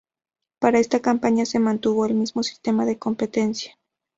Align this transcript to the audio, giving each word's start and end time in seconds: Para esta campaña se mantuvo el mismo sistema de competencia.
Para 0.57 0.79
esta 0.79 0.99
campaña 0.99 1.45
se 1.45 1.59
mantuvo 1.59 2.07
el 2.07 2.15
mismo 2.15 2.41
sistema 2.41 2.85
de 2.85 2.97
competencia. 2.97 3.77